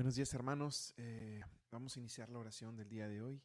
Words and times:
Buenos 0.00 0.14
días 0.14 0.32
hermanos, 0.32 0.94
eh, 0.96 1.42
vamos 1.70 1.94
a 1.94 1.98
iniciar 1.98 2.30
la 2.30 2.38
oración 2.38 2.74
del 2.74 2.88
día 2.88 3.06
de 3.06 3.20
hoy 3.20 3.42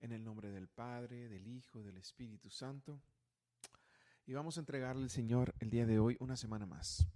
en 0.00 0.12
el 0.12 0.24
nombre 0.24 0.50
del 0.50 0.66
Padre, 0.66 1.28
del 1.28 1.46
Hijo, 1.46 1.82
del 1.82 1.98
Espíritu 1.98 2.48
Santo. 2.48 3.02
Y 4.24 4.32
vamos 4.32 4.56
a 4.56 4.60
entregarle 4.60 5.02
al 5.02 5.10
Señor 5.10 5.54
el 5.58 5.68
día 5.68 5.84
de 5.84 5.98
hoy 5.98 6.16
una 6.18 6.34
semana 6.34 6.64
más. 6.64 7.06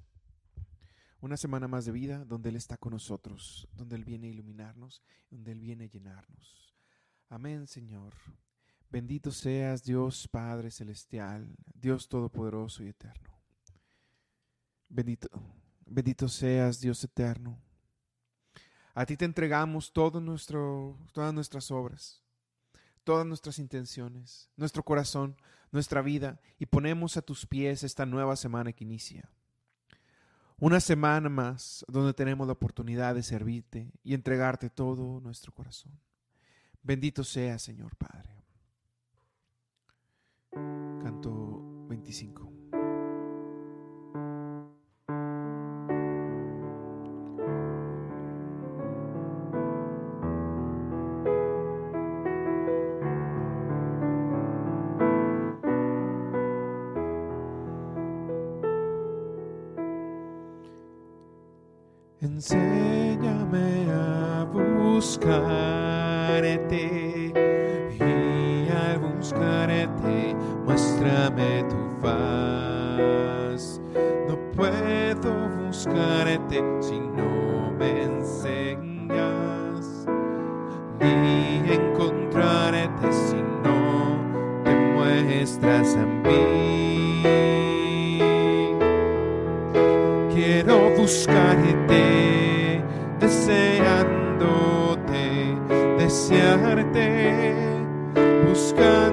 Una 1.23 1.39
semana 1.39 1.69
más 1.69 1.87
de 1.87 1.93
vida 1.93 2.27
donde 2.27 2.51
Él 2.51 2.57
está 2.57 2.77
con 2.77 2.93
nosotros, 2.93 3.67
donde 3.73 3.97
Él 3.97 4.05
viene 4.05 4.27
a 4.27 4.31
iluminarnos, 4.31 5.01
donde 5.31 5.53
Él 5.53 5.61
viene 5.61 5.85
a 5.85 5.89
llenarnos. 5.89 6.77
Amén, 7.31 7.67
Señor. 7.67 8.13
Bendito 8.91 9.31
seas 9.31 9.83
Dios 9.83 10.29
Padre 10.29 10.71
Celestial, 10.71 11.49
Dios 11.73 12.11
Todopoderoso 12.11 12.85
y 12.85 12.89
Eterno. 12.89 13.41
Bendito, 14.91 15.31
bendito 15.87 16.29
seas 16.29 16.79
Dios 16.79 17.03
Eterno 17.03 17.72
a 18.95 19.07
ti 19.07 19.17
te 19.17 19.25
entregamos 19.25 19.93
todo 19.93 20.21
nuestro, 20.21 20.99
todas 21.13 21.33
nuestras 21.33 21.71
obras, 21.71 22.23
todas 23.05 23.27
nuestras 23.27 23.59
intenciones, 23.59 24.51
nuestro 24.57 24.83
corazón, 24.83 25.37
nuestra 25.71 26.03
vida, 26.03 26.41
y 26.59 26.67
ponemos 26.67 27.17
a 27.17 27.23
tus 27.23 27.47
pies 27.47 27.83
esta 27.83 28.07
nueva 28.07 28.37
semana 28.37 28.73
que 28.73 28.85
inicia. 28.85 29.31
Una 30.59 30.79
semana 30.79 31.29
más 31.29 31.85
donde 31.89 32.15
tenemos 32.15 32.47
la 32.47 32.53
oportunidad 32.53 33.15
de 33.15 33.23
servirte 33.23 33.91
y 34.05 34.15
entregarte 34.15 34.71
todo 34.71 35.21
nuestro 35.21 35.53
corazón. 35.53 35.99
Bendito 36.83 37.25
sea, 37.25 37.59
Señor 37.59 37.97
Padre. 37.97 38.45
Canto 41.03 41.87
25. 41.89 42.42
Mí. 86.25 87.23
Quiero 90.35 90.77
buscarte 90.97 92.03
deseándote, 93.21 93.97
desearte, 95.99 97.55
buscándote 98.49 99.12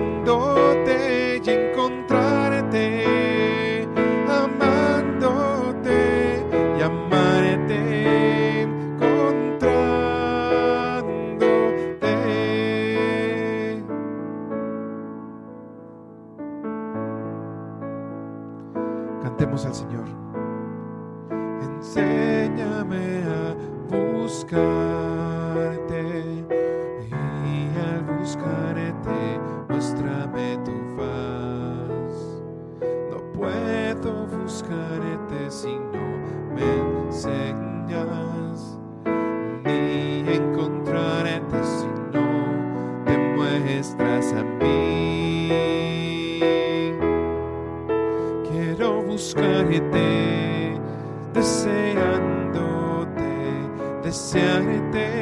desearte, 54.31 55.18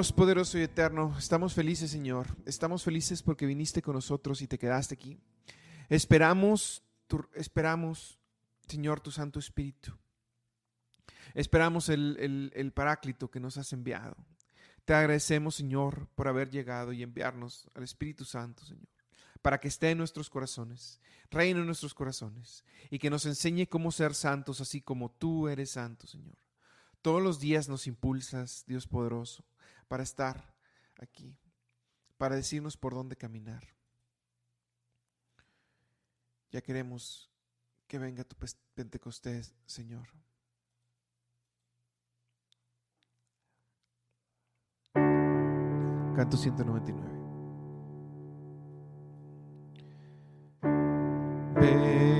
Dios 0.00 0.14
poderoso 0.14 0.56
y 0.58 0.62
eterno, 0.62 1.14
estamos 1.18 1.52
felices, 1.52 1.90
Señor. 1.90 2.26
Estamos 2.46 2.82
felices 2.82 3.22
porque 3.22 3.44
viniste 3.44 3.82
con 3.82 3.96
nosotros 3.96 4.40
y 4.40 4.46
te 4.46 4.58
quedaste 4.58 4.94
aquí. 4.94 5.18
Esperamos, 5.90 6.82
esperamos, 7.34 8.18
Señor, 8.66 9.00
tu 9.00 9.10
Santo 9.10 9.38
Espíritu. 9.38 9.92
Esperamos 11.34 11.90
el, 11.90 12.16
el- 12.18 12.50
el 12.54 12.72
Paráclito 12.72 13.30
que 13.30 13.40
nos 13.40 13.58
has 13.58 13.74
enviado. 13.74 14.16
Te 14.86 14.94
agradecemos, 14.94 15.56
Señor, 15.56 16.08
por 16.14 16.28
haber 16.28 16.48
llegado 16.48 16.94
y 16.94 17.02
enviarnos 17.02 17.68
al 17.74 17.82
Espíritu 17.82 18.24
Santo, 18.24 18.64
Señor, 18.64 18.88
para 19.42 19.60
que 19.60 19.68
esté 19.68 19.90
en 19.90 19.98
nuestros 19.98 20.30
corazones, 20.30 20.98
reine 21.30 21.60
en 21.60 21.66
nuestros 21.66 21.92
corazones 21.92 22.64
y 22.88 22.98
que 22.98 23.10
nos 23.10 23.26
enseñe 23.26 23.66
cómo 23.68 23.92
ser 23.92 24.14
santos, 24.14 24.62
así 24.62 24.80
como 24.80 25.10
tú 25.10 25.46
eres 25.46 25.72
santo, 25.72 26.06
Señor. 26.06 26.38
Todos 27.02 27.22
los 27.22 27.38
días 27.38 27.68
nos 27.68 27.86
impulsas, 27.86 28.64
Dios 28.66 28.86
poderoso, 28.86 29.44
para 29.90 30.04
estar 30.04 30.54
aquí, 31.00 31.36
para 32.16 32.36
decirnos 32.36 32.76
por 32.76 32.94
dónde 32.94 33.16
caminar. 33.16 33.66
Ya 36.52 36.60
queremos 36.60 37.28
que 37.88 37.98
venga 37.98 38.22
tu 38.22 38.36
Pentecostés, 38.72 39.52
Señor. 39.66 40.06
Canto 46.14 46.36
199. 46.36 47.10
Ven, 51.60 52.19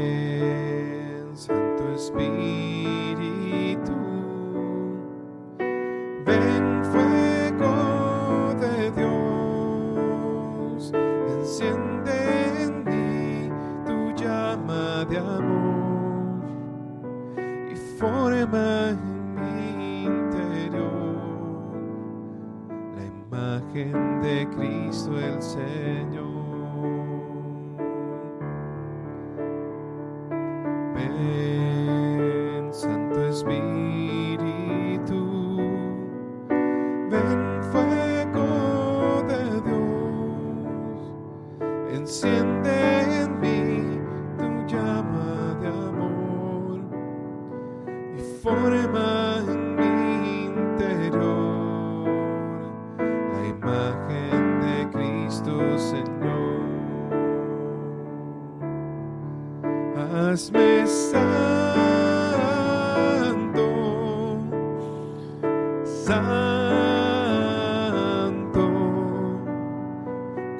santo, 66.11 66.25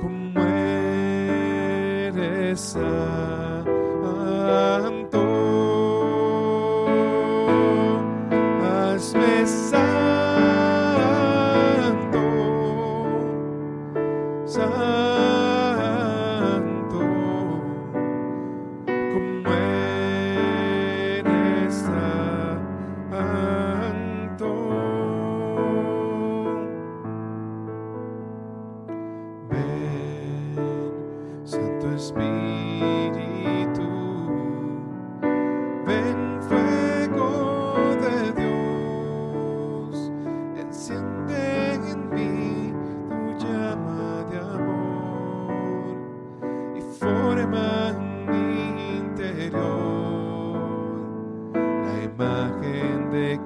como 0.01 0.41
eres 2.07 2.61
santo. 2.61 3.40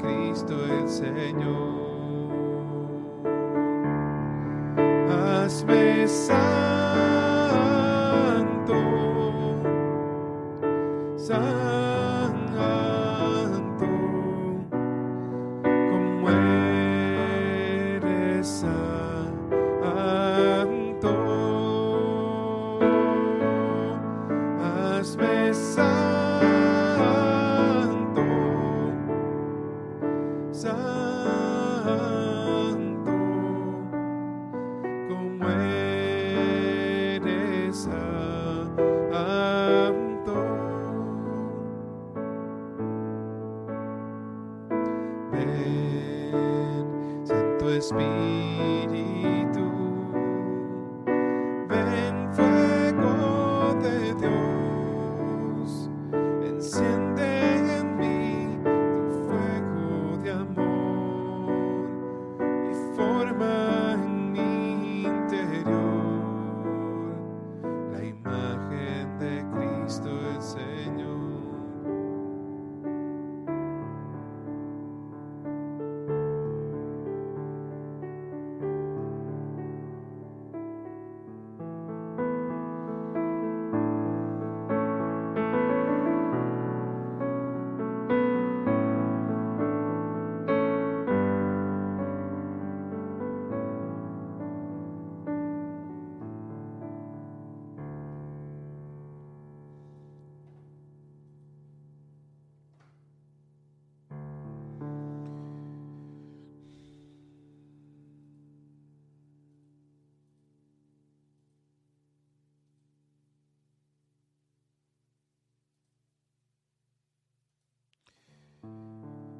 Cristo 0.04 0.54
el 0.66 0.88
Señor. 0.88 1.84
Hazme 5.08 6.06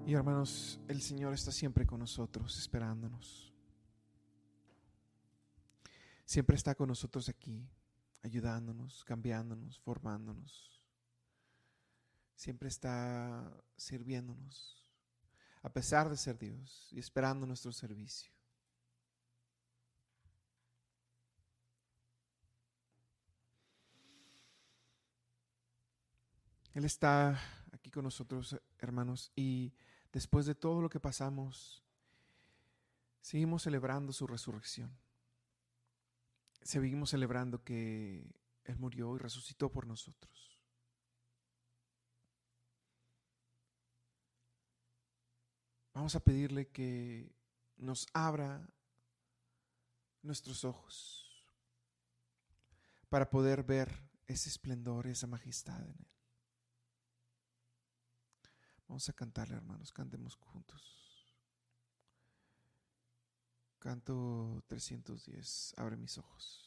Y 0.07 0.13
hermanos, 0.13 0.79
el 0.87 1.01
Señor 1.01 1.33
está 1.33 1.51
siempre 1.51 1.87
con 1.87 1.99
nosotros, 1.99 2.59
esperándonos. 2.59 3.51
Siempre 6.27 6.57
está 6.57 6.75
con 6.75 6.89
nosotros 6.89 7.31
aquí, 7.31 7.67
ayudándonos, 8.23 9.03
cambiándonos, 9.05 9.79
formándonos. 9.79 10.83
Siempre 12.37 12.69
está 12.69 13.51
sirviéndonos, 13.79 14.87
a 15.63 15.73
pesar 15.73 16.11
de 16.11 16.19
ser 16.19 16.39
Dios 16.39 16.89
y 16.93 16.99
esperando 16.99 17.47
nuestro 17.47 17.73
servicio. 17.73 18.31
Él 26.75 26.85
está 26.85 27.41
aquí 27.73 27.91
con 27.91 28.05
nosotros, 28.05 28.61
hermanos, 28.79 29.33
y 29.35 29.73
después 30.15 30.47
de 30.47 30.55
todo 30.55 30.81
lo 30.81 30.89
que 30.89 31.01
pasamos, 31.01 31.83
seguimos 33.21 33.65
celebrando 33.65 34.13
su 34.13 34.29
resurrección. 34.29 34.97
Seguimos 36.63 37.11
celebrando 37.11 37.63
que 37.65 38.25
Él 38.63 38.79
murió 38.79 39.17
y 39.17 39.19
resucitó 39.19 39.71
por 39.71 39.89
nosotros. 39.89 40.61
Vamos 45.93 46.15
a 46.15 46.21
pedirle 46.21 46.69
que 46.69 47.35
nos 47.77 48.07
abra 48.13 48.69
nuestros 50.23 50.65
ojos 50.65 51.45
para 53.09 53.29
poder 53.29 53.65
ver 53.65 54.09
ese 54.27 54.49
esplendor, 54.49 55.09
esa 55.09 55.27
majestad 55.27 55.83
en 55.83 55.97
Él. 55.99 56.15
Vamos 58.87 59.09
a 59.09 59.13
cantarle, 59.13 59.57
hermanos, 59.57 59.93
cantemos 59.93 60.35
juntos. 60.37 61.05
Canto 63.79 64.63
310, 64.67 65.75
abre 65.77 65.97
mis 65.97 66.17
ojos. 66.19 66.65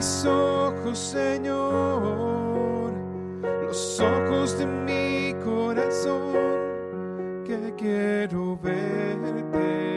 mis 0.00 0.24
ojos, 0.24 0.98
Señor, 0.98 2.90
los 3.66 4.00
ojos 4.00 4.58
de 4.58 4.64
mi 4.64 5.34
corazón, 5.44 7.44
que 7.44 7.74
quiero 7.76 8.58
verte. 8.62 9.89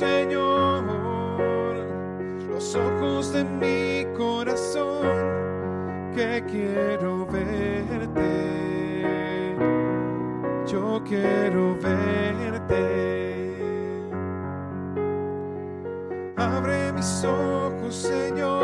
Señor, 0.00 0.82
los 2.48 2.74
ojos 2.74 3.34
de 3.34 3.44
mi 3.44 4.06
corazón, 4.16 5.04
que 6.14 6.42
quiero 6.50 7.26
verte, 7.26 8.24
yo 10.66 11.02
quiero 11.06 11.76
verte. 11.76 12.82
Abre 16.38 16.94
mis 16.94 17.22
ojos, 17.22 17.94
Señor. 17.94 18.59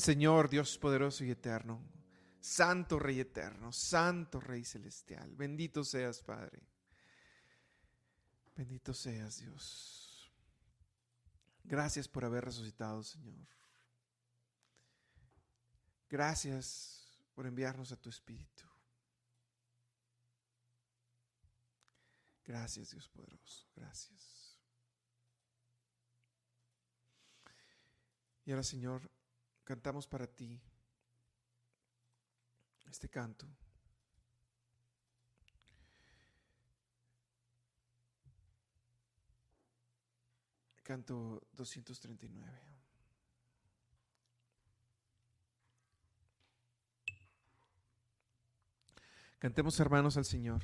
Señor, 0.00 0.48
Dios 0.48 0.78
poderoso 0.78 1.24
y 1.24 1.30
eterno. 1.30 1.82
Santo 2.40 2.98
Rey 2.98 3.20
eterno, 3.20 3.72
Santo 3.72 4.38
Rey 4.38 4.64
celestial. 4.64 5.34
Bendito 5.34 5.82
seas, 5.82 6.22
Padre. 6.22 6.60
Bendito 8.54 8.92
seas, 8.92 9.38
Dios. 9.38 10.30
Gracias 11.64 12.06
por 12.06 12.24
haber 12.24 12.44
resucitado, 12.44 13.02
Señor. 13.02 13.48
Gracias 16.10 17.18
por 17.34 17.46
enviarnos 17.46 17.90
a 17.92 17.96
tu 17.96 18.10
Espíritu. 18.10 18.62
Gracias, 22.44 22.90
Dios 22.90 23.08
poderoso. 23.08 23.66
Gracias. 23.74 24.60
Y 28.44 28.50
ahora, 28.50 28.62
Señor, 28.62 29.10
cantamos 29.64 30.06
para 30.06 30.26
ti 30.26 30.60
este 32.86 33.08
canto. 33.08 33.46
Canto 40.82 41.42
239. 41.52 42.74
Cantemos 49.38 49.78
hermanos 49.80 50.16
al 50.16 50.24
Señor 50.24 50.62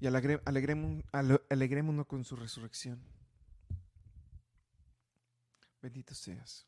y 0.00 0.06
alegrémonos 0.06 2.06
con 2.06 2.24
su 2.24 2.36
resurrección. 2.36 3.23
Bendito 5.84 6.14
seas. 6.14 6.66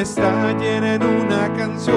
Está 0.00 0.52
llena 0.58 0.94
en 0.94 1.02
una 1.02 1.52
canción. 1.54 1.94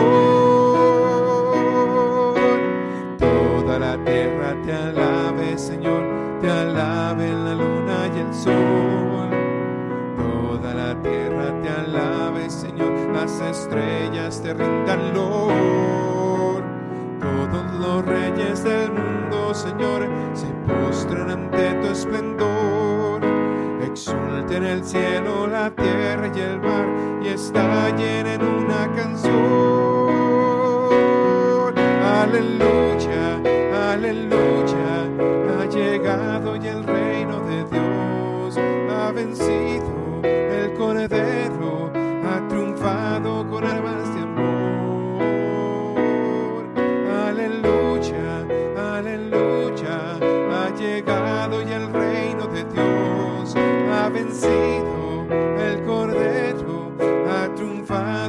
Toda 3.18 3.80
la 3.80 3.98
tierra 4.04 4.56
te 4.64 4.74
alabe, 4.74 5.58
Señor, 5.58 6.04
te 6.42 6.50
alabe 6.50 7.32
la 7.32 7.56
luna 7.56 8.10
y 8.16 8.20
el 8.20 8.34
sol. 8.34 9.30
Toda 10.16 10.74
la 10.74 11.02
tierra 11.02 11.54
te 11.62 11.70
alabe, 11.70 12.50
Señor, 12.50 12.92
las 13.14 13.40
estrellas 13.42 14.42
te 14.42 14.54
rindan 14.54 15.14
lor. 15.14 16.64
Todos 17.20 17.80
los 17.80 18.06
reyes 18.06 18.64
del 18.64 18.92
mundo, 18.92 19.54
Señor, 19.54 20.08
se 20.34 20.48
postran 20.72 21.32
ante 21.32 21.74
tu 21.82 21.88
esplendor. 21.88 22.57
En 24.58 24.66
el 24.66 24.84
cielo 24.84 25.46
la 25.46 25.70
tierra 25.70 26.32
y 26.36 26.40
el 26.40 26.60
mar, 26.60 26.88
y 27.22 27.28
está 27.28 27.96
llena 27.96 28.34
en 28.34 28.42
una 28.42 28.92
canción. 28.96 29.32
Aleluya, 32.04 33.40
aleluya, 33.92 35.06
ha 35.60 35.66
llegado 35.70 36.56
y 36.56 36.68
el 36.70 36.84
reino 36.84 37.40
de 37.42 37.66
Dios 37.66 38.58
ha 38.58 39.12
vencido 39.12 39.77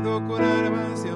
triunfado 0.00 0.26
con 0.28 0.42
armas 0.44 1.07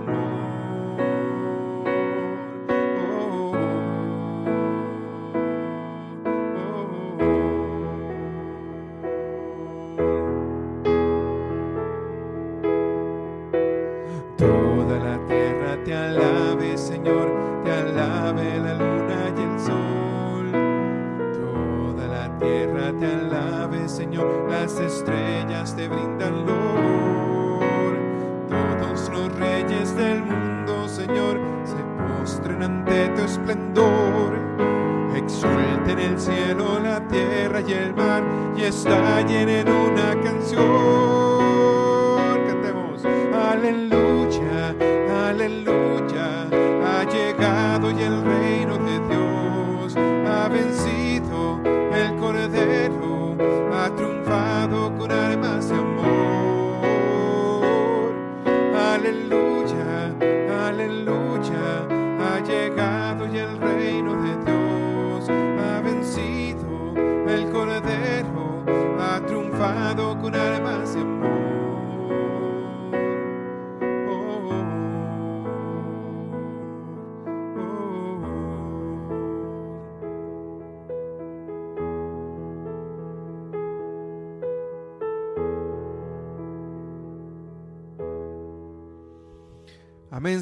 triunfado 55.42 55.42
con 55.42 55.44
armas 55.44 55.68
de 55.68 55.74
amor. 55.74 56.01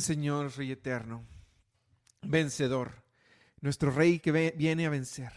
Señor, 0.00 0.56
Rey 0.56 0.72
eterno, 0.72 1.24
vencedor, 2.22 3.02
nuestro 3.60 3.90
Rey 3.90 4.20
que 4.20 4.52
viene 4.56 4.86
a 4.86 4.90
vencer, 4.90 5.32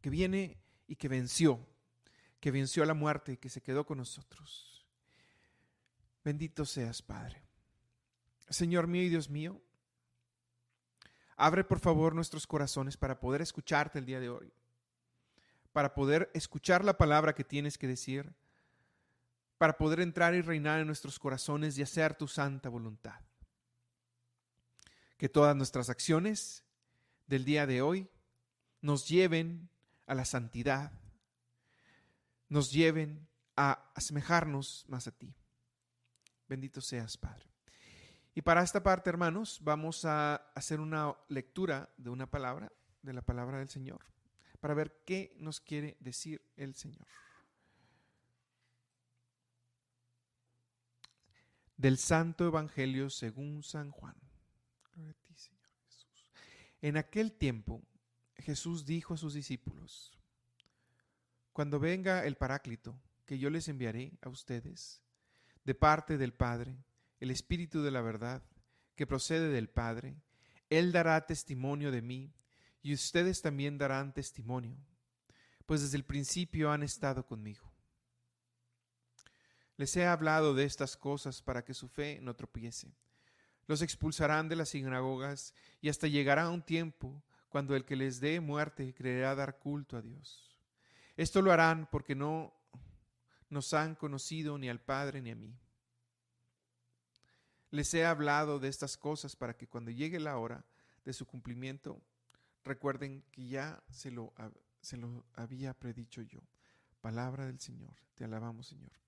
que 0.00 0.10
viene 0.10 0.58
y 0.86 0.96
que 0.96 1.08
venció, 1.08 1.66
que 2.40 2.50
venció 2.50 2.82
a 2.82 2.86
la 2.86 2.94
muerte 2.94 3.32
y 3.32 3.36
que 3.36 3.48
se 3.48 3.62
quedó 3.62 3.84
con 3.86 3.98
nosotros. 3.98 4.86
Bendito 6.24 6.64
seas, 6.64 7.02
Padre. 7.02 7.42
Señor 8.48 8.86
mío 8.86 9.02
y 9.02 9.08
Dios 9.08 9.30
mío, 9.30 9.60
abre 11.36 11.64
por 11.64 11.80
favor 11.80 12.14
nuestros 12.14 12.46
corazones 12.46 12.96
para 12.96 13.18
poder 13.18 13.42
escucharte 13.42 13.98
el 13.98 14.06
día 14.06 14.20
de 14.20 14.28
hoy, 14.28 14.52
para 15.72 15.94
poder 15.94 16.30
escuchar 16.34 16.84
la 16.84 16.96
palabra 16.96 17.34
que 17.34 17.44
tienes 17.44 17.78
que 17.78 17.88
decir, 17.88 18.34
para 19.58 19.78
poder 19.78 20.00
entrar 20.00 20.34
y 20.34 20.42
reinar 20.42 20.80
en 20.80 20.86
nuestros 20.86 21.18
corazones 21.18 21.78
y 21.78 21.82
hacer 21.82 22.14
tu 22.14 22.28
santa 22.28 22.68
voluntad 22.68 23.20
que 25.16 25.28
todas 25.28 25.56
nuestras 25.56 25.90
acciones 25.90 26.64
del 27.26 27.44
día 27.44 27.66
de 27.66 27.82
hoy 27.82 28.08
nos 28.80 29.08
lleven 29.08 29.68
a 30.06 30.14
la 30.14 30.24
santidad, 30.24 30.92
nos 32.48 32.70
lleven 32.70 33.26
a 33.56 33.90
asemejarnos 33.94 34.84
más 34.88 35.06
a 35.06 35.12
ti. 35.12 35.34
Bendito 36.48 36.80
seas, 36.80 37.16
Padre. 37.16 37.54
Y 38.34 38.42
para 38.42 38.62
esta 38.62 38.82
parte, 38.82 39.10
hermanos, 39.10 39.60
vamos 39.62 40.04
a 40.04 40.36
hacer 40.54 40.80
una 40.80 41.16
lectura 41.28 41.88
de 41.96 42.10
una 42.10 42.26
palabra, 42.26 42.72
de 43.02 43.12
la 43.12 43.22
palabra 43.22 43.58
del 43.58 43.68
Señor, 43.68 44.04
para 44.60 44.74
ver 44.74 45.02
qué 45.06 45.36
nos 45.38 45.60
quiere 45.60 45.96
decir 46.00 46.44
el 46.56 46.74
Señor. 46.74 47.06
Del 51.76 51.98
Santo 51.98 52.46
Evangelio 52.46 53.08
según 53.08 53.62
San 53.62 53.90
Juan. 53.90 54.16
Gloria 54.94 55.12
a 55.12 55.26
ti, 55.26 55.34
Señor 55.34 55.68
Jesús. 55.84 56.32
En 56.84 56.98
aquel 56.98 57.32
tiempo, 57.32 57.82
Jesús 58.36 58.84
dijo 58.84 59.14
a 59.14 59.16
sus 59.16 59.32
discípulos, 59.32 60.12
Cuando 61.54 61.80
venga 61.80 62.26
el 62.26 62.36
Paráclito, 62.36 63.00
que 63.24 63.38
yo 63.38 63.48
les 63.48 63.68
enviaré 63.68 64.18
a 64.20 64.28
ustedes, 64.28 65.00
de 65.64 65.74
parte 65.74 66.18
del 66.18 66.34
Padre, 66.34 66.76
el 67.20 67.30
Espíritu 67.30 67.82
de 67.82 67.90
la 67.90 68.02
verdad, 68.02 68.42
que 68.96 69.06
procede 69.06 69.48
del 69.48 69.70
Padre, 69.70 70.20
Él 70.68 70.92
dará 70.92 71.24
testimonio 71.24 71.90
de 71.90 72.02
mí, 72.02 72.34
y 72.82 72.92
ustedes 72.92 73.40
también 73.40 73.78
darán 73.78 74.12
testimonio, 74.12 74.76
pues 75.64 75.80
desde 75.80 75.96
el 75.96 76.04
principio 76.04 76.70
han 76.70 76.82
estado 76.82 77.24
conmigo. 77.24 77.72
Les 79.78 79.96
he 79.96 80.04
hablado 80.04 80.54
de 80.54 80.64
estas 80.64 80.98
cosas 80.98 81.40
para 81.40 81.64
que 81.64 81.72
su 81.72 81.88
fe 81.88 82.18
no 82.20 82.36
tropiece 82.36 82.94
los 83.66 83.82
expulsarán 83.82 84.48
de 84.48 84.56
las 84.56 84.70
sinagogas 84.70 85.54
y 85.80 85.88
hasta 85.88 86.06
llegará 86.06 86.48
un 86.50 86.62
tiempo 86.62 87.22
cuando 87.48 87.76
el 87.76 87.84
que 87.84 87.96
les 87.96 88.20
dé 88.20 88.40
muerte 88.40 88.94
creerá 88.94 89.34
dar 89.34 89.58
culto 89.58 89.96
a 89.96 90.02
Dios. 90.02 90.58
Esto 91.16 91.40
lo 91.40 91.52
harán 91.52 91.88
porque 91.90 92.14
no 92.14 92.52
nos 93.48 93.72
han 93.74 93.94
conocido 93.94 94.58
ni 94.58 94.68
al 94.68 94.80
Padre 94.80 95.22
ni 95.22 95.30
a 95.30 95.36
mí. 95.36 95.56
Les 97.70 97.92
he 97.94 98.04
hablado 98.04 98.58
de 98.58 98.68
estas 98.68 98.96
cosas 98.96 99.36
para 99.36 99.56
que 99.56 99.68
cuando 99.68 99.90
llegue 99.90 100.18
la 100.20 100.38
hora 100.38 100.64
de 101.04 101.12
su 101.12 101.26
cumplimiento, 101.26 102.00
recuerden 102.64 103.22
que 103.30 103.46
ya 103.46 103.82
se 103.90 104.10
lo, 104.10 104.32
se 104.80 104.96
lo 104.96 105.24
había 105.34 105.74
predicho 105.74 106.22
yo. 106.22 106.40
Palabra 107.00 107.46
del 107.46 107.60
Señor. 107.60 107.94
Te 108.14 108.24
alabamos, 108.24 108.66
Señor. 108.66 109.03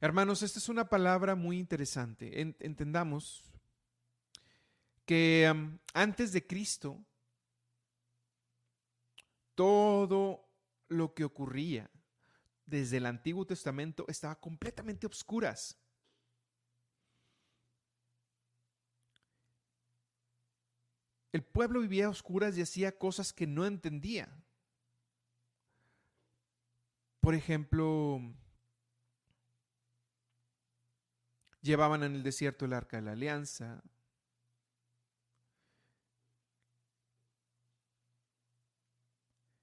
Hermanos, 0.00 0.42
esta 0.42 0.60
es 0.60 0.68
una 0.68 0.88
palabra 0.88 1.34
muy 1.34 1.58
interesante. 1.58 2.40
En- 2.40 2.56
entendamos 2.60 3.42
que 5.04 5.52
antes 5.92 6.32
de 6.32 6.46
Cristo, 6.46 7.04
todo 9.56 10.48
lo 10.88 11.14
que 11.14 11.24
ocurría 11.24 11.90
desde 12.64 12.98
el 12.98 13.06
Antiguo 13.06 13.44
Testamento 13.44 14.04
estaba 14.06 14.38
completamente 14.38 15.06
obscuras. 15.06 15.76
El 21.32 21.42
pueblo 21.42 21.80
vivía 21.80 22.06
a 22.06 22.10
oscuras 22.10 22.56
y 22.56 22.62
hacía 22.62 22.96
cosas 22.96 23.32
que 23.32 23.46
no 23.46 23.66
entendía. 23.66 24.28
Por 27.20 27.34
ejemplo, 27.34 28.20
Llevaban 31.68 32.02
en 32.02 32.14
el 32.14 32.22
desierto 32.22 32.64
el 32.64 32.72
arca 32.72 32.96
de 32.96 33.02
la 33.02 33.12
alianza. 33.12 33.82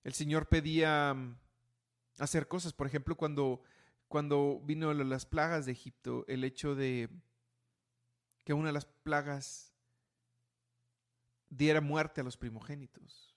El 0.03 0.13
Señor 0.13 0.47
pedía 0.47 1.15
mm, 1.15 1.35
hacer 2.19 2.47
cosas, 2.47 2.73
por 2.73 2.85
ejemplo, 2.85 3.17
cuando, 3.17 3.63
cuando 4.07 4.61
vino 4.63 4.93
las 4.93 5.25
plagas 5.25 5.65
de 5.65 5.71
Egipto, 5.71 6.25
el 6.27 6.43
hecho 6.43 6.75
de 6.75 7.09
que 8.43 8.53
una 8.53 8.67
de 8.67 8.73
las 8.73 8.85
plagas 8.85 9.73
diera 11.49 11.81
muerte 11.81 12.21
a 12.21 12.23
los 12.23 12.37
primogénitos. 12.37 13.35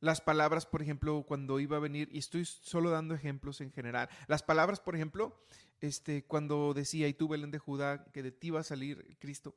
Las 0.00 0.20
palabras, 0.20 0.66
por 0.66 0.82
ejemplo, 0.82 1.24
cuando 1.24 1.60
iba 1.60 1.76
a 1.76 1.80
venir, 1.80 2.08
y 2.10 2.18
estoy 2.18 2.44
solo 2.44 2.90
dando 2.90 3.14
ejemplos 3.14 3.60
en 3.60 3.70
general, 3.70 4.08
las 4.26 4.42
palabras, 4.42 4.80
por 4.80 4.96
ejemplo, 4.96 5.40
este, 5.80 6.24
cuando 6.24 6.74
decía, 6.74 7.08
y 7.08 7.14
tú, 7.14 7.28
Belén 7.28 7.50
de 7.50 7.58
Judá, 7.58 8.04
que 8.12 8.22
de 8.22 8.32
ti 8.32 8.50
va 8.50 8.60
a 8.60 8.64
salir 8.64 9.16
Cristo, 9.18 9.54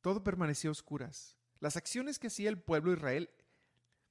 todo 0.00 0.22
permanecía 0.22 0.70
oscuras. 0.70 1.36
Las 1.60 1.76
acciones 1.76 2.18
que 2.18 2.28
hacía 2.28 2.48
el 2.48 2.60
pueblo 2.60 2.90
de 2.90 2.98
Israel 2.98 3.30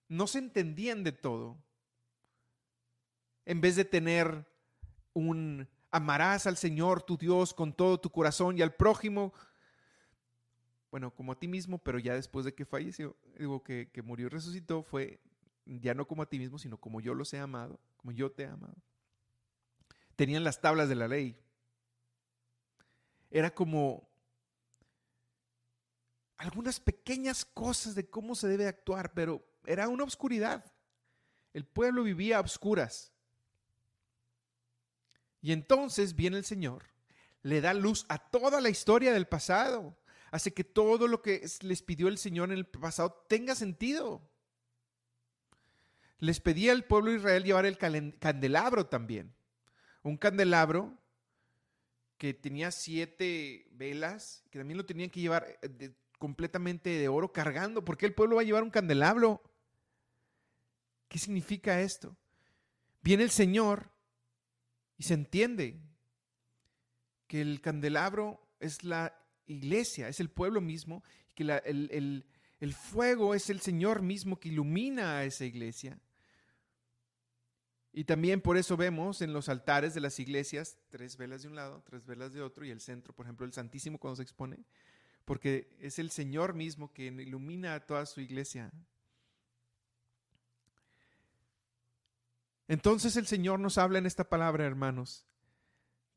no 0.07 0.27
se 0.27 0.39
entendían 0.39 1.03
de 1.03 1.11
todo. 1.11 1.57
En 3.45 3.61
vez 3.61 3.75
de 3.75 3.85
tener 3.85 4.47
un 5.13 5.67
amarás 5.91 6.47
al 6.47 6.57
Señor 6.57 7.03
tu 7.03 7.17
Dios 7.17 7.53
con 7.53 7.71
todo 7.71 7.99
tu 7.99 8.09
corazón 8.09 8.57
y 8.57 8.61
al 8.61 8.75
prójimo, 8.75 9.33
bueno, 10.91 11.11
como 11.15 11.31
a 11.31 11.39
ti 11.39 11.47
mismo, 11.47 11.77
pero 11.77 11.99
ya 11.99 12.13
después 12.13 12.45
de 12.45 12.53
que 12.53 12.65
falleció, 12.65 13.15
digo 13.37 13.63
que, 13.63 13.89
que 13.91 14.01
murió 14.01 14.27
y 14.27 14.29
resucitó, 14.29 14.83
fue 14.83 15.21
ya 15.65 15.93
no 15.93 16.07
como 16.07 16.23
a 16.23 16.29
ti 16.29 16.39
mismo, 16.39 16.59
sino 16.59 16.77
como 16.77 17.01
yo 17.01 17.13
los 17.13 17.33
he 17.33 17.39
amado, 17.39 17.79
como 17.97 18.11
yo 18.11 18.31
te 18.31 18.43
he 18.43 18.47
amado. 18.47 18.75
Tenían 20.15 20.43
las 20.43 20.61
tablas 20.61 20.89
de 20.89 20.95
la 20.95 21.07
ley. 21.07 21.37
Era 23.31 23.53
como 23.53 24.07
algunas 26.37 26.79
pequeñas 26.79 27.45
cosas 27.45 27.95
de 27.95 28.09
cómo 28.09 28.35
se 28.35 28.47
debe 28.47 28.67
actuar, 28.67 29.13
pero 29.13 29.45
era 29.65 29.87
una 29.87 30.03
oscuridad. 30.03 30.63
El 31.53 31.65
pueblo 31.65 32.03
vivía 32.03 32.37
a 32.37 32.41
obscuras. 32.41 33.11
Y 35.41 35.51
entonces 35.51 36.15
viene 36.15 36.37
el 36.37 36.45
Señor, 36.45 36.85
le 37.43 37.61
da 37.61 37.73
luz 37.73 38.05
a 38.09 38.17
toda 38.17 38.59
la 38.61 38.69
historia 38.69 39.13
del 39.13 39.27
pasado, 39.27 39.95
hace 40.31 40.53
que 40.53 40.63
todo 40.63 41.07
lo 41.07 41.21
que 41.21 41.47
les 41.61 41.81
pidió 41.83 42.07
el 42.07 42.17
Señor 42.17 42.51
en 42.51 42.57
el 42.57 42.65
pasado 42.65 43.25
tenga 43.29 43.53
sentido. 43.53 44.27
Les 46.17 46.39
pedía 46.39 46.71
al 46.71 46.85
pueblo 46.85 47.11
de 47.11 47.17
Israel 47.17 47.43
llevar 47.43 47.65
el 47.65 47.77
candelabro 47.77 48.87
también. 48.87 49.35
Un 50.05 50.17
candelabro 50.17 50.95
que 52.19 52.35
tenía 52.35 52.69
siete 52.69 53.67
velas, 53.71 54.43
que 54.51 54.59
también 54.59 54.77
lo 54.77 54.85
tenían 54.85 55.09
que 55.09 55.19
llevar 55.19 55.57
eh, 55.63 55.95
completamente 56.19 56.91
de 56.91 57.07
oro 57.07 57.33
cargando. 57.33 57.83
¿Por 57.83 57.97
qué 57.97 58.05
el 58.05 58.13
pueblo 58.13 58.35
va 58.35 58.43
a 58.43 58.45
llevar 58.45 58.61
un 58.61 58.69
candelabro? 58.69 59.41
¿Qué 61.07 61.17
significa 61.17 61.81
esto? 61.81 62.15
Viene 63.01 63.23
el 63.23 63.31
Señor 63.31 63.89
y 64.95 65.03
se 65.05 65.15
entiende 65.15 65.81
que 67.25 67.41
el 67.41 67.59
candelabro 67.59 68.47
es 68.59 68.83
la 68.83 69.19
iglesia, 69.47 70.07
es 70.07 70.19
el 70.19 70.29
pueblo 70.29 70.61
mismo, 70.61 71.03
que 71.33 71.43
el, 71.65 72.25
el 72.59 72.73
fuego 72.75 73.33
es 73.33 73.49
el 73.49 73.59
Señor 73.59 74.03
mismo 74.03 74.39
que 74.39 74.49
ilumina 74.49 75.17
a 75.17 75.25
esa 75.25 75.45
iglesia. 75.45 75.99
Y 77.97 78.03
también 78.03 78.41
por 78.41 78.57
eso 78.57 78.75
vemos 78.75 79.21
en 79.21 79.31
los 79.31 79.47
altares 79.47 79.93
de 79.93 80.01
las 80.01 80.19
iglesias 80.19 80.77
tres 80.89 81.15
velas 81.15 81.43
de 81.43 81.47
un 81.47 81.55
lado, 81.55 81.81
tres 81.85 82.05
velas 82.05 82.33
de 82.33 82.41
otro 82.41 82.65
y 82.65 82.69
el 82.69 82.81
centro, 82.81 83.15
por 83.15 83.25
ejemplo, 83.25 83.45
el 83.45 83.53
Santísimo 83.53 83.99
cuando 83.99 84.17
se 84.17 84.23
expone, 84.23 84.65
porque 85.23 85.73
es 85.79 85.97
el 85.97 86.11
Señor 86.11 86.55
mismo 86.55 86.91
que 86.91 87.05
ilumina 87.05 87.73
a 87.73 87.85
toda 87.85 88.05
su 88.05 88.19
iglesia. 88.19 88.69
Entonces 92.67 93.15
el 93.15 93.27
Señor 93.27 93.61
nos 93.61 93.77
habla 93.77 93.97
en 93.97 94.07
esta 94.07 94.27
palabra, 94.27 94.65
hermanos, 94.65 95.25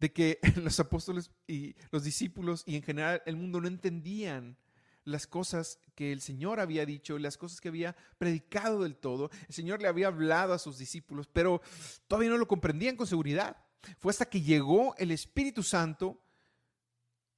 de 0.01 0.13
que 0.13 0.41
los 0.57 0.81
apóstoles 0.81 1.31
y 1.47 1.77
los 1.93 2.03
discípulos 2.03 2.65
y 2.67 2.75
en 2.75 2.83
general 2.83 3.23
el 3.25 3.37
mundo 3.37 3.61
no 3.61 3.69
entendían 3.69 4.57
las 5.05 5.27
cosas 5.27 5.81
que 5.95 6.13
el 6.13 6.21
Señor 6.21 6.61
había 6.61 6.87
dicho, 6.87 7.19
las 7.19 7.37
cosas 7.37 7.61
que 7.61 7.69
había 7.69 7.97
predicado 8.19 8.83
del 8.83 8.97
todo. 8.97 9.31
El 9.49 9.55
Señor 9.55 9.83
le 9.83 9.89
había 9.89 10.07
hablado 10.09 10.53
a 10.53 10.59
sus 10.59 10.79
discípulos, 10.79 11.29
pero 11.33 11.61
todavía 12.07 12.31
no 12.31 12.39
lo 12.39 12.47
comprendían 12.47 12.97
con 12.97 13.07
seguridad. 13.07 13.57
Fue 13.99 14.11
hasta 14.11 14.29
que 14.29 14.43
llegó 14.43 14.95
el 14.97 15.11
Espíritu 15.11 15.63
Santo 15.63 16.23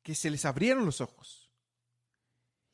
que 0.03 0.15
se 0.15 0.31
les 0.31 0.45
abrieron 0.45 0.85
los 0.85 1.01
ojos. 1.01 1.51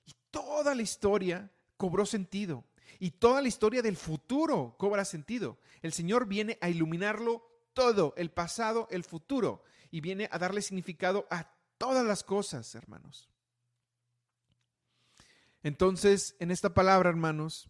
Y 0.07 0.15
toda 0.31 0.75
la 0.75 0.83
historia 0.83 1.51
cobró 1.77 2.07
sentido. 2.07 2.65
Y 2.99 3.13
toda 3.13 3.43
la 3.43 3.49
historia 3.49 3.83
del 3.83 3.97
futuro 3.97 4.77
cobra 4.79 5.05
sentido. 5.05 5.59
El 5.83 5.93
Señor 5.93 6.27
viene 6.27 6.59
a 6.61 6.69
iluminarlo 6.69 7.47
todo, 7.75 8.15
el 8.17 8.31
pasado, 8.31 8.89
el 8.91 9.05
futuro. 9.05 9.63
Y 9.91 10.01
viene 10.01 10.29
a 10.33 10.39
darle 10.39 10.63
significado 10.63 11.27
a 11.31 11.53
todas 11.79 12.05
las 12.07 12.25
cosas, 12.25 12.75
hermanos. 12.75 13.29
Entonces, 15.67 16.37
en 16.39 16.53
esta 16.53 16.75
palabra, 16.75 17.11
hermanos, 17.11 17.69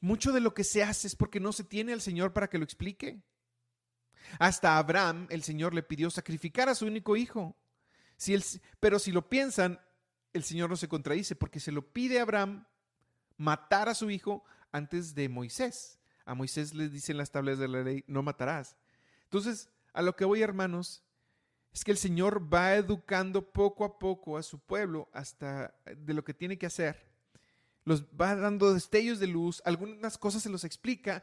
mucho 0.00 0.32
de 0.32 0.40
lo 0.40 0.52
que 0.52 0.64
se 0.64 0.82
hace 0.82 1.06
es 1.06 1.14
porque 1.14 1.38
no 1.38 1.52
se 1.52 1.62
tiene 1.62 1.92
al 1.92 2.00
Señor 2.00 2.32
para 2.32 2.50
que 2.50 2.58
lo 2.58 2.64
explique. 2.64 3.22
Hasta 4.40 4.78
Abraham, 4.78 5.28
el 5.30 5.44
Señor 5.44 5.74
le 5.74 5.84
pidió 5.84 6.10
sacrificar 6.10 6.68
a 6.68 6.74
su 6.74 6.86
único 6.86 7.16
hijo. 7.16 7.56
Pero 8.80 8.98
si 8.98 9.12
lo 9.12 9.28
piensan, 9.28 9.80
el 10.32 10.42
Señor 10.42 10.68
no 10.68 10.76
se 10.76 10.88
contradice 10.88 11.36
porque 11.36 11.60
se 11.60 11.70
lo 11.70 11.82
pide 11.92 12.18
a 12.18 12.22
Abraham 12.22 12.66
matar 13.36 13.88
a 13.88 13.94
su 13.94 14.10
hijo 14.10 14.42
antes 14.72 15.14
de 15.14 15.28
Moisés. 15.28 16.00
A 16.24 16.34
Moisés 16.34 16.74
le 16.74 16.88
dicen 16.88 17.16
las 17.16 17.30
tablas 17.30 17.60
de 17.60 17.68
la 17.68 17.84
ley, 17.84 18.02
no 18.08 18.24
matarás. 18.24 18.76
Entonces, 19.22 19.70
a 19.92 20.02
lo 20.02 20.16
que 20.16 20.24
voy, 20.24 20.42
hermanos, 20.42 21.04
es 21.72 21.84
que 21.84 21.90
el 21.90 21.98
Señor 21.98 22.52
va 22.52 22.74
educando 22.74 23.52
poco 23.52 23.84
a 23.84 23.98
poco 23.98 24.36
a 24.36 24.42
su 24.42 24.58
pueblo 24.58 25.08
hasta 25.12 25.74
de 25.96 26.14
lo 26.14 26.24
que 26.24 26.34
tiene 26.34 26.58
que 26.58 26.66
hacer. 26.66 27.06
Los 27.84 28.04
va 28.04 28.34
dando 28.34 28.74
destellos 28.74 29.18
de 29.18 29.26
luz, 29.26 29.62
algunas 29.64 30.18
cosas 30.18 30.42
se 30.42 30.50
los 30.50 30.64
explica, 30.64 31.22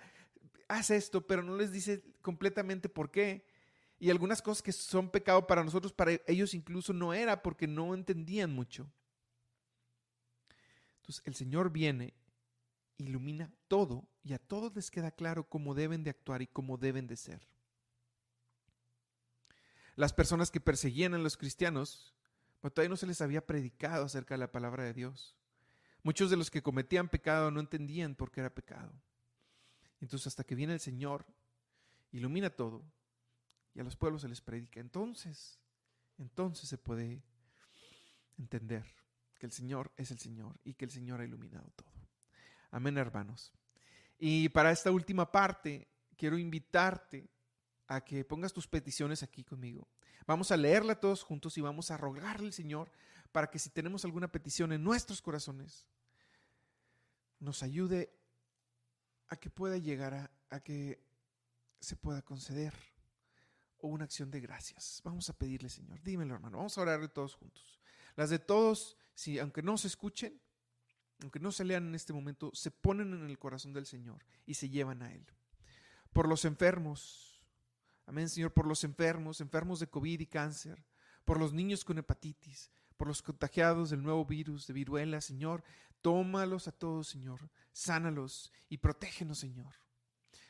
haz 0.67 0.89
esto, 0.89 1.25
pero 1.25 1.43
no 1.43 1.55
les 1.55 1.71
dice 1.71 2.03
completamente 2.21 2.89
por 2.89 3.12
qué. 3.12 3.45
Y 3.99 4.10
algunas 4.10 4.41
cosas 4.41 4.62
que 4.62 4.71
son 4.71 5.10
pecado 5.10 5.47
para 5.47 5.63
nosotros, 5.63 5.93
para 5.93 6.19
ellos 6.27 6.53
incluso 6.53 6.91
no 6.91 7.13
era 7.13 7.41
porque 7.41 7.67
no 7.67 7.93
entendían 7.93 8.51
mucho. 8.51 8.91
Entonces 10.97 11.21
el 11.25 11.36
Señor 11.36 11.71
viene, 11.71 12.13
ilumina 12.97 13.53
todo 13.67 14.08
y 14.23 14.34
a 14.34 14.39
todos 14.39 14.75
les 14.75 14.89
queda 14.89 15.12
claro 15.12 15.47
cómo 15.47 15.75
deben 15.75 16.03
de 16.03 16.10
actuar 16.10 16.41
y 16.41 16.47
cómo 16.47 16.77
deben 16.77 17.08
de 17.08 17.15
ser. 17.15 17.47
Las 19.95 20.13
personas 20.13 20.51
que 20.51 20.60
perseguían 20.60 21.13
a 21.13 21.17
los 21.17 21.38
cristianos, 21.38 22.13
pues, 22.60 22.73
todavía 22.73 22.89
no 22.89 22.97
se 22.97 23.08
les 23.08 23.21
había 23.21 23.45
predicado 23.45 24.05
acerca 24.05 24.34
de 24.34 24.39
la 24.39 24.51
palabra 24.51 24.84
de 24.84 24.93
Dios. 24.93 25.38
Muchos 26.03 26.29
de 26.29 26.38
los 26.38 26.51
que 26.51 26.62
cometían 26.62 27.10
pecado 27.10 27.51
no 27.51 27.60
entendían 27.60 28.15
por 28.15 28.31
qué 28.31 28.41
era 28.41 28.53
pecado. 28.53 28.91
Entonces 30.01 30.27
hasta 30.27 30.43
que 30.43 30.55
viene 30.55 30.73
el 30.73 30.79
Señor, 30.79 31.25
ilumina 32.12 32.49
todo 32.49 32.84
y 33.73 33.79
a 33.79 33.84
los 33.84 33.95
pueblos 33.95 34.21
se 34.21 34.29
les 34.29 34.41
predica. 34.41 34.79
Entonces, 34.79 35.60
entonces 36.17 36.69
se 36.69 36.77
puede 36.77 37.23
entender 38.38 38.86
que 39.38 39.45
el 39.45 39.51
Señor 39.51 39.91
es 39.97 40.12
el 40.12 40.19
Señor 40.19 40.60
y 40.63 40.73
que 40.73 40.86
el 40.86 40.91
Señor 40.91 41.21
ha 41.21 41.25
iluminado 41.25 41.71
todo. 41.75 41.91
Amén, 42.71 42.97
hermanos. 42.97 43.53
Y 44.17 44.49
para 44.49 44.71
esta 44.71 44.91
última 44.91 45.31
parte, 45.31 45.88
quiero 46.17 46.38
invitarte 46.38 47.29
a 47.88 48.02
que 48.02 48.26
pongas 48.26 48.54
tus 48.54 48.67
peticiones 48.67 49.24
aquí 49.24 49.43
conmigo. 49.43 49.88
Vamos 50.26 50.52
a 50.52 50.58
leerla 50.58 51.00
todos 51.00 51.24
juntos 51.24 51.58
y 51.58 51.62
vamos 51.62 51.91
a 51.91 51.98
rogarle 51.98 52.48
al 52.48 52.54
Señor 52.54 52.91
para 53.32 53.50
que 53.50 53.60
si 53.60 53.69
tenemos 53.69 54.06
alguna 54.06 54.32
petición 54.32 54.71
en 54.71 54.84
nuestros 54.84 55.21
corazones, 55.21 55.86
nos 57.39 57.63
ayude 57.63 58.12
a 59.28 59.36
que 59.36 59.50
pueda 59.50 59.78
llegar 59.78 60.13
a, 60.13 60.32
a 60.50 60.60
que 60.62 61.04
se 61.80 61.95
pueda 61.95 62.21
conceder 62.21 62.74
o 63.78 63.88
una 63.88 64.06
acción 64.06 64.32
de 64.32 64.39
gracias. 64.39 65.02
Vamos 65.04 65.30
a 65.30 65.34
pedirle, 65.34 65.69
Señor. 65.69 66.02
Dímelo, 66.02 66.36
hermano. 66.36 66.58
Vamos 66.58 66.78
a 66.78 66.82
orarle 66.82 67.08
todos 67.08 67.36
juntos. 67.36 67.80
Las 68.15 68.30
de 68.30 68.39
todos, 68.39 68.98
si 69.13 69.38
aunque 69.39 69.62
no 69.62 69.78
se 69.78 69.88
escuchen, 69.88 70.41
aunque 71.21 71.39
no 71.39 71.52
se 71.52 71.65
lean 71.65 71.88
en 71.88 71.95
este 71.95 72.13
momento, 72.13 72.52
se 72.54 72.71
ponen 72.71 73.13
en 73.13 73.30
el 73.30 73.38
corazón 73.38 73.74
del 73.74 73.86
Señor 73.86 74.26
y 74.45 74.56
se 74.56 74.69
llevan 74.69 75.02
a 75.02 75.13
Él. 75.13 75.26
Por 76.13 76.28
los 76.28 76.45
enfermos, 76.45 77.35
Amén, 78.06 78.30
Señor, 78.30 78.54
por 78.54 78.68
los 78.68 78.84
enfermos, 78.84 79.41
enfermos 79.41 79.80
de 79.80 79.88
COVID 79.88 80.20
y 80.20 80.28
cáncer, 80.28 80.86
por 81.24 81.39
los 81.39 81.54
niños 81.54 81.84
con 81.84 81.98
hepatitis, 81.98 82.72
por 82.98 83.08
los 83.08 83.22
contagiados 83.22 83.89
del 83.89 84.04
nuevo 84.04 84.26
virus 84.26 84.68
de 84.68 84.74
viruela, 84.74 85.22
Señor, 85.22 85.63
tómalos 86.02 86.68
a 86.68 86.72
todos, 86.72 87.08
Señor, 87.08 87.50
sánalos 87.74 88.54
y 88.70 88.78
protégenos, 88.78 89.39
Señor. 89.39 89.74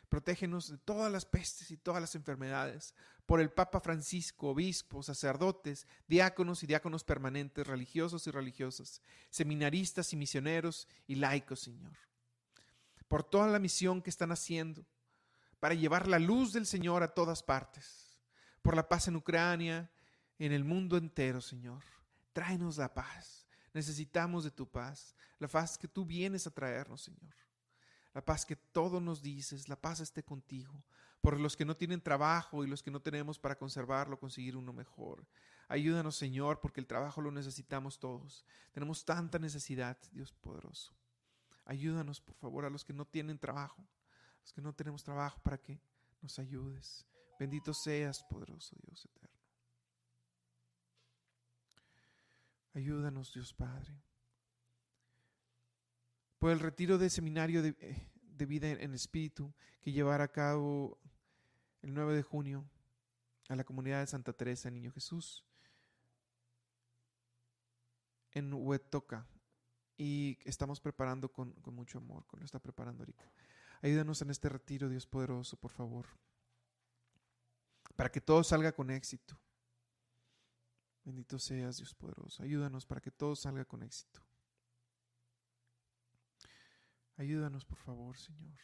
Protégenos 0.09 0.69
de 0.69 0.77
todas 0.77 1.11
las 1.11 1.25
pestes 1.25 1.71
y 1.71 1.77
todas 1.77 2.01
las 2.01 2.13
enfermedades. 2.15 2.93
Por 3.25 3.39
el 3.39 3.49
Papa 3.49 3.79
Francisco, 3.79 4.49
obispos, 4.49 5.07
sacerdotes, 5.07 5.87
diáconos 6.07 6.61
y 6.61 6.67
diáconos 6.67 7.03
permanentes, 7.03 7.65
religiosos 7.65 8.27
y 8.27 8.31
religiosas, 8.31 9.01
seminaristas 9.29 10.13
y 10.13 10.17
misioneros 10.17 10.87
y 11.07 11.15
laicos, 11.15 11.61
Señor. 11.61 11.97
Por 13.07 13.23
toda 13.23 13.47
la 13.47 13.59
misión 13.59 14.01
que 14.01 14.09
están 14.09 14.31
haciendo 14.31 14.85
para 15.65 15.73
llevar 15.73 16.07
la 16.07 16.19
luz 16.19 16.53
del 16.53 16.67
Señor 16.67 17.01
a 17.01 17.07
todas 17.07 17.41
partes. 17.41 18.19
Por 18.61 18.75
la 18.75 18.87
paz 18.87 19.07
en 19.07 19.15
Ucrania, 19.15 19.89
en 20.37 20.51
el 20.51 20.63
mundo 20.63 20.95
entero, 20.95 21.41
Señor. 21.41 21.81
Tráenos 22.33 22.77
la 22.77 22.93
paz. 22.93 23.47
Necesitamos 23.73 24.43
de 24.43 24.51
tu 24.51 24.69
paz, 24.69 25.15
la 25.39 25.47
paz 25.47 25.75
que 25.75 25.87
tú 25.87 26.05
vienes 26.05 26.45
a 26.45 26.51
traernos, 26.51 27.01
Señor 27.01 27.33
la 28.13 28.23
paz 28.23 28.45
que 28.45 28.55
todo 28.55 29.01
nos 29.01 29.21
dices, 29.21 29.67
la 29.67 29.75
paz 29.75 29.99
esté 29.99 30.23
contigo, 30.23 30.85
por 31.19 31.37
los 31.37 31.57
que 31.57 31.65
no 31.65 31.75
tienen 31.75 31.99
trabajo 31.99 32.63
y 32.63 32.67
los 32.67 32.81
que 32.81 32.89
no 32.89 33.01
tenemos 33.01 33.37
para 33.37 33.57
conservarlo, 33.57 34.17
conseguir 34.17 34.55
uno 34.55 34.71
mejor. 34.71 35.27
Ayúdanos, 35.67 36.15
Señor, 36.15 36.61
porque 36.61 36.79
el 36.79 36.87
trabajo 36.87 37.19
lo 37.19 37.29
necesitamos 37.29 37.99
todos. 37.99 38.45
Tenemos 38.71 39.03
tanta 39.03 39.37
necesidad, 39.37 39.97
Dios 40.13 40.31
poderoso. 40.31 40.93
Ayúdanos, 41.65 42.21
por 42.21 42.35
favor, 42.35 42.63
a 42.63 42.69
los 42.69 42.85
que 42.85 42.93
no 42.93 43.03
tienen 43.03 43.37
trabajo, 43.37 43.85
los 44.45 44.53
que 44.53 44.61
no 44.61 44.73
tenemos 44.73 45.03
trabajo, 45.03 45.41
para 45.43 45.57
que 45.57 45.81
nos 46.21 46.39
ayudes. 46.39 47.05
Bendito 47.37 47.73
seas, 47.73 48.23
poderoso 48.23 48.77
Dios 48.81 49.03
eterno. 49.05 49.35
Ayúdanos, 52.73 53.33
Dios 53.33 53.53
Padre 53.53 54.05
por 56.45 56.51
el 56.51 56.59
retiro 56.59 56.99
de 56.99 57.09
seminario 57.09 57.63
de, 57.63 57.75
eh, 57.79 58.45
vida 58.45 58.69
en, 58.69 58.93
espíritu 58.93 59.51
que 59.81 59.91
llevará 59.91 60.25
a 60.25 60.31
cabo 60.31 60.99
el 61.81 61.91
9 61.91 62.13
de 62.13 62.21
junio 62.21 62.69
a 63.49 63.55
la 63.55 63.63
comunidad 63.63 64.01
de 64.01 64.05
Santa 64.05 64.31
Teresa 64.31 64.69
Niño 64.69 64.91
Jesús 64.91 65.43
en 68.33 68.53
Huetoca 68.53 69.25
y 69.97 70.37
estamos 70.43 70.79
preparando 70.79 71.31
con, 71.31 71.55
mucho 71.73 71.97
amor, 71.97 72.27
con 72.27 72.39
lo 72.39 72.45
está 72.45 72.59
preparando 72.59 73.01
Erika. 73.01 73.25
Ayúdanos 73.85 74.19
en 74.23 74.31
este 74.31 74.49
retiro, 74.49 74.89
Dios 74.89 75.05
poderoso, 75.05 75.57
por 75.57 75.69
favor, 75.69 76.07
para 77.95 78.11
que 78.11 78.19
todo 78.19 78.43
salga 78.43 78.71
con 78.71 78.89
éxito. 78.89 79.39
Bendito 81.03 81.37
seas, 81.37 81.77
Dios 81.77 81.93
poderoso. 81.93 82.41
Ayúdanos 82.41 82.87
para 82.87 82.99
que 82.99 83.11
todo 83.11 83.35
salga 83.35 83.63
con 83.63 83.83
éxito. 83.83 84.21
Ayúdanos, 87.17 87.63
por 87.63 87.77
favor, 87.77 88.17
Señor. 88.17 88.57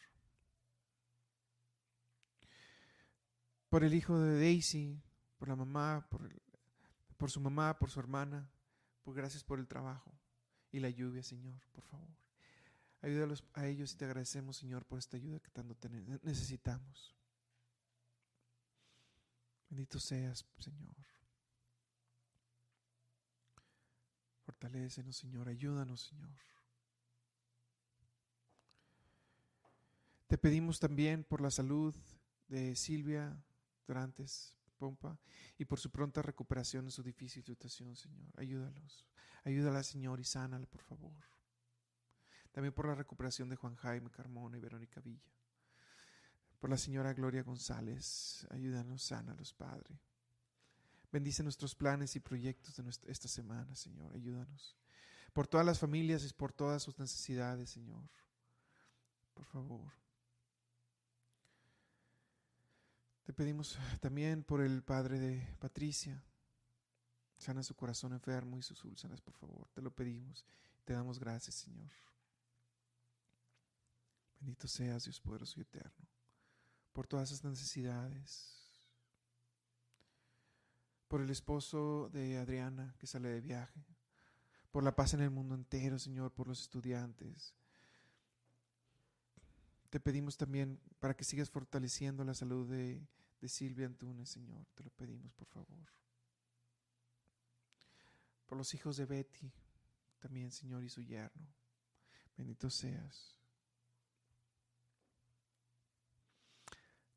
Por 3.68 3.84
el 3.84 3.94
hijo 3.94 4.18
de 4.18 4.40
Daisy, 4.40 5.00
por 5.38 5.46
la 5.46 5.54
mamá, 5.54 6.04
por, 7.16 7.30
su 7.30 7.40
mamá, 7.40 7.78
por 7.78 7.92
su 7.92 8.00
hermana, 8.00 8.50
por 9.04 9.14
gracias 9.14 9.44
por 9.44 9.60
el 9.60 9.68
trabajo 9.68 10.18
y 10.72 10.80
la 10.80 10.90
lluvia, 10.90 11.22
Señor, 11.22 11.62
por 11.70 11.84
favor. 11.84 12.10
Ayúdalos 13.02 13.42
a 13.54 13.66
ellos 13.66 13.92
y 13.92 13.96
te 13.96 14.04
agradecemos, 14.04 14.56
Señor, 14.56 14.84
por 14.84 14.98
esta 14.98 15.16
ayuda 15.16 15.40
que 15.40 15.50
tanto 15.50 15.76
necesitamos. 16.22 17.16
Bendito 19.68 19.98
seas, 19.98 20.46
Señor. 20.58 20.94
Fortalécenos, 24.44 25.16
Señor. 25.16 25.48
Ayúdanos, 25.48 26.02
Señor. 26.02 26.30
Te 30.28 30.38
pedimos 30.38 30.78
también 30.78 31.24
por 31.24 31.40
la 31.40 31.50
salud 31.50 31.94
de 32.46 32.76
Silvia 32.76 33.36
Durantes 33.86 34.56
Pompa 34.78 35.18
y 35.58 35.64
por 35.64 35.80
su 35.80 35.90
pronta 35.90 36.22
recuperación 36.22 36.84
en 36.84 36.90
su 36.92 37.02
difícil 37.02 37.42
situación, 37.42 37.96
Señor. 37.96 38.32
Ayúdalos. 38.36 39.06
Ayúdala, 39.44 39.82
Señor, 39.82 40.20
y 40.20 40.24
sánala, 40.24 40.66
por 40.66 40.82
favor. 40.82 41.41
También 42.52 42.72
por 42.72 42.86
la 42.86 42.94
recuperación 42.94 43.48
de 43.48 43.56
Juan 43.56 43.74
Jaime 43.76 44.10
Carmona 44.10 44.58
y 44.58 44.60
Verónica 44.60 45.00
Villa. 45.00 45.32
Por 46.60 46.70
la 46.70 46.76
señora 46.76 47.12
Gloria 47.12 47.42
González. 47.42 48.46
Ayúdanos, 48.50 49.02
sánalos, 49.02 49.52
Padre. 49.54 49.98
Bendice 51.10 51.42
nuestros 51.42 51.74
planes 51.74 52.14
y 52.14 52.20
proyectos 52.20 52.76
de 52.76 53.10
esta 53.10 53.28
semana, 53.28 53.74
Señor. 53.74 54.14
Ayúdanos. 54.14 54.76
Por 55.32 55.46
todas 55.46 55.66
las 55.66 55.78
familias 55.78 56.24
y 56.24 56.32
por 56.32 56.52
todas 56.52 56.82
sus 56.82 56.98
necesidades, 56.98 57.70
Señor. 57.70 58.08
Por 59.34 59.44
favor. 59.46 59.92
Te 63.24 63.32
pedimos 63.32 63.78
también 64.00 64.44
por 64.44 64.60
el 64.60 64.82
padre 64.82 65.18
de 65.18 65.56
Patricia. 65.58 66.22
Sana 67.38 67.62
su 67.62 67.74
corazón 67.74 68.12
enfermo 68.12 68.58
y 68.58 68.62
sus 68.62 68.84
úlceras, 68.84 69.20
por 69.20 69.34
favor. 69.34 69.68
Te 69.74 69.82
lo 69.82 69.94
pedimos. 69.94 70.46
Te 70.84 70.92
damos 70.92 71.18
gracias, 71.18 71.56
Señor. 71.56 71.90
Bendito 74.42 74.66
seas, 74.66 75.04
Dios 75.04 75.20
poderoso 75.20 75.60
y 75.60 75.62
eterno, 75.62 76.08
por 76.92 77.06
todas 77.06 77.30
esas 77.30 77.44
necesidades. 77.44 78.58
Por 81.06 81.20
el 81.20 81.30
esposo 81.30 82.10
de 82.12 82.38
Adriana 82.38 82.92
que 82.98 83.06
sale 83.06 83.28
de 83.28 83.40
viaje. 83.40 83.86
Por 84.72 84.82
la 84.82 84.96
paz 84.96 85.14
en 85.14 85.20
el 85.20 85.30
mundo 85.30 85.54
entero, 85.54 85.96
Señor, 85.96 86.32
por 86.32 86.48
los 86.48 86.60
estudiantes, 86.60 87.54
te 89.90 90.00
pedimos 90.00 90.36
también 90.36 90.80
para 90.98 91.14
que 91.14 91.22
sigas 91.22 91.48
fortaleciendo 91.48 92.24
la 92.24 92.34
salud 92.34 92.68
de, 92.68 93.06
Silvia 93.46 93.86
Antunes, 93.86 94.28
Señor. 94.28 94.66
Te 94.74 94.82
lo 94.82 94.90
pedimos, 94.90 95.32
por 95.34 95.46
favor. 95.46 95.86
Por 98.46 98.58
los 98.58 98.74
hijos 98.74 98.96
de 98.96 99.06
Betty, 99.06 99.52
también, 100.18 100.50
Señor, 100.50 100.82
y 100.82 100.88
su 100.88 101.00
yerno. 101.00 101.46
Bendito 102.36 102.70
seas. 102.70 103.41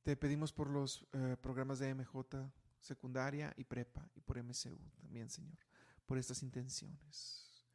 Te 0.05 0.15
pedimos 0.15 0.53
por 0.53 0.69
los 0.69 1.05
eh, 1.11 1.35
programas 1.41 1.79
de 1.79 1.93
MJ, 1.93 2.49
secundaria 2.79 3.53
y 3.57 3.65
prepa, 3.65 4.07
y 4.15 4.21
por 4.21 4.41
MCU 4.41 4.79
también, 5.01 5.29
Señor, 5.29 5.57
por 6.05 6.17
estas 6.17 6.41
intenciones. 6.43 7.65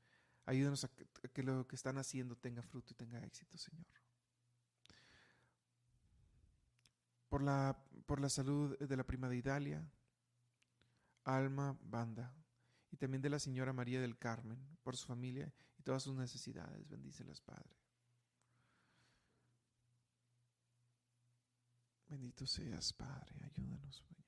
Ayúdanos 0.46 0.84
a 0.84 0.90
que 1.34 1.42
lo 1.42 1.66
que 1.66 1.76
están 1.76 1.98
haciendo 1.98 2.36
tenga 2.36 2.62
fruto 2.62 2.94
y 2.94 2.96
tenga 2.96 3.22
éxito, 3.24 3.58
Señor. 3.58 3.84
por 7.30 7.42
la, 7.42 7.78
por 8.06 8.20
la 8.20 8.28
salud 8.28 8.76
de 8.76 8.96
la 8.96 9.04
prima 9.04 9.28
de 9.28 9.36
Idalia, 9.36 9.88
Alma 11.24 11.78
Banda, 11.80 12.34
y 12.90 12.96
también 12.96 13.22
de 13.22 13.30
la 13.30 13.38
señora 13.38 13.72
María 13.72 14.00
del 14.00 14.18
Carmen, 14.18 14.58
por 14.82 14.96
su 14.96 15.06
familia 15.06 15.50
y 15.78 15.82
todas 15.82 16.02
sus 16.02 16.16
necesidades. 16.16 16.88
Bendícelas, 16.88 17.40
Padre. 17.40 17.70
Bendito 22.10 22.44
seas, 22.44 22.92
Padre. 22.92 23.36
Ayúdanos, 23.44 23.96
Señor. 23.96 24.24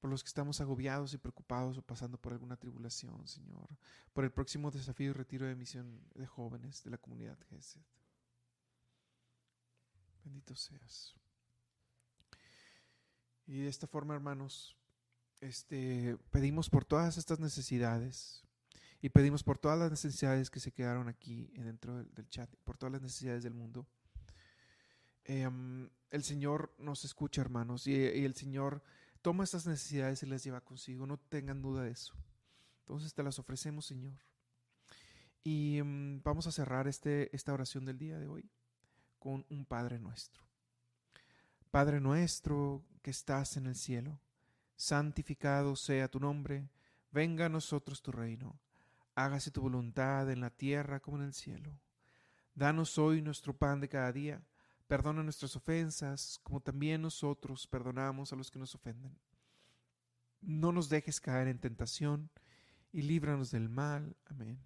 Por 0.00 0.10
los 0.10 0.22
que 0.22 0.28
estamos 0.28 0.60
agobiados 0.60 1.12
y 1.12 1.18
preocupados 1.18 1.76
o 1.76 1.82
pasando 1.82 2.18
por 2.18 2.32
alguna 2.32 2.56
tribulación, 2.56 3.26
Señor. 3.26 3.68
Por 4.12 4.24
el 4.24 4.30
próximo 4.30 4.70
desafío 4.70 5.10
y 5.10 5.12
retiro 5.12 5.46
de 5.46 5.56
misión 5.56 6.00
de 6.14 6.26
jóvenes 6.26 6.84
de 6.84 6.90
la 6.90 6.98
comunidad 6.98 7.36
GESED. 7.50 7.82
Bendito 10.22 10.54
seas. 10.54 11.16
Y 13.46 13.58
de 13.58 13.68
esta 13.68 13.88
forma, 13.88 14.14
hermanos, 14.14 14.76
este, 15.40 16.16
pedimos 16.30 16.70
por 16.70 16.84
todas 16.84 17.18
estas 17.18 17.40
necesidades 17.40 18.44
y 19.02 19.10
pedimos 19.10 19.42
por 19.42 19.58
todas 19.58 19.78
las 19.78 19.90
necesidades 19.90 20.48
que 20.48 20.60
se 20.60 20.72
quedaron 20.72 21.08
aquí 21.08 21.50
dentro 21.56 22.04
del, 22.04 22.28
chat, 22.30 22.48
por 22.64 22.78
todas 22.78 22.92
las 22.92 23.02
necesidades 23.02 23.42
del 23.42 23.52
mundo. 23.52 23.86
Em, 25.24 25.88
el 26.10 26.22
Señor 26.22 26.74
nos 26.78 27.04
escucha, 27.04 27.40
hermanos, 27.40 27.86
y, 27.86 27.94
el 27.94 28.34
Señor 28.34 28.82
toma 29.22 29.44
estas 29.44 29.66
necesidades 29.66 30.22
y 30.22 30.26
las 30.26 30.44
lleva 30.44 30.60
consigo. 30.60 31.06
No 31.06 31.18
tengan 31.18 31.62
duda 31.62 31.82
de 31.82 31.90
eso. 31.90 32.14
Entonces 32.80 33.14
te 33.14 33.22
las 33.22 33.38
ofrecemos, 33.38 33.86
Señor. 33.86 34.18
Y 35.42 35.78
em, 35.78 36.22
vamos 36.22 36.46
a 36.46 36.52
cerrar 36.52 36.88
este, 36.88 37.34
esta 37.34 37.52
oración 37.52 37.84
del 37.84 37.98
día 37.98 38.18
de 38.18 38.28
hoy 38.28 38.50
con 39.18 39.46
un 39.48 39.64
Padre 39.64 39.98
nuestro. 39.98 40.44
Padre 41.70 42.00
nuestro 42.00 42.84
que 43.02 43.10
estás 43.10 43.56
en 43.56 43.66
el 43.66 43.74
cielo, 43.74 44.20
santificado 44.76 45.74
sea 45.76 46.08
tu 46.08 46.20
nombre, 46.20 46.68
venga 47.10 47.46
a 47.46 47.48
nosotros 47.48 48.02
tu 48.02 48.12
reino, 48.12 48.58
hágase 49.14 49.50
tu 49.50 49.62
voluntad 49.62 50.30
en 50.30 50.40
la 50.40 50.50
tierra 50.50 51.00
como 51.00 51.16
en 51.16 51.24
el 51.24 51.34
cielo. 51.34 51.78
Danos 52.54 52.98
hoy 52.98 53.22
nuestro 53.22 53.56
pan 53.56 53.80
de 53.80 53.88
cada 53.88 54.12
día, 54.12 54.40
perdona 54.94 55.24
nuestras 55.24 55.56
ofensas, 55.56 56.38
como 56.44 56.60
también 56.60 57.02
nosotros 57.02 57.66
perdonamos 57.66 58.32
a 58.32 58.36
los 58.36 58.48
que 58.48 58.60
nos 58.60 58.76
ofenden. 58.76 59.18
No 60.40 60.70
nos 60.70 60.88
dejes 60.88 61.20
caer 61.20 61.48
en 61.48 61.58
tentación, 61.58 62.30
y 62.92 63.02
líbranos 63.02 63.50
del 63.50 63.68
mal. 63.68 64.16
Amén. 64.26 64.56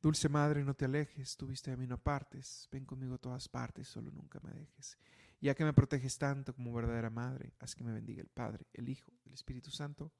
Dulce 0.00 0.30
Madre, 0.30 0.64
no 0.64 0.72
te 0.72 0.86
alejes, 0.86 1.36
tuviste 1.36 1.72
a 1.72 1.76
mí 1.76 1.86
no 1.86 1.98
partes, 1.98 2.66
ven 2.72 2.86
conmigo 2.86 3.16
a 3.16 3.18
todas 3.18 3.50
partes, 3.50 3.86
solo 3.86 4.10
nunca 4.10 4.40
me 4.40 4.54
dejes. 4.54 4.96
Ya 5.42 5.54
que 5.54 5.66
me 5.66 5.74
proteges 5.74 6.16
tanto 6.16 6.54
como 6.54 6.72
verdadera 6.72 7.10
Madre, 7.10 7.52
haz 7.58 7.74
que 7.74 7.84
me 7.84 7.92
bendiga 7.92 8.22
el 8.22 8.28
Padre, 8.28 8.66
el 8.72 8.88
Hijo, 8.88 9.12
el 9.26 9.34
Espíritu 9.34 9.70
Santo. 9.70 10.10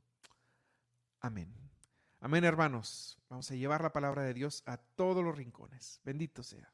Amén. 1.21 1.51
Amén, 2.21 2.45
hermanos. 2.45 3.17
Vamos 3.31 3.51
a 3.51 3.55
llevar 3.55 3.81
la 3.81 3.95
palabra 3.95 4.23
de 4.23 4.35
Dios 4.35 4.63
a 4.67 4.77
todos 4.77 5.25
los 5.25 5.35
rincones. 5.35 6.03
Bendito 6.05 6.43
sea. 6.43 6.74